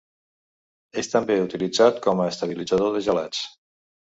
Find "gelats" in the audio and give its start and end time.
3.11-3.45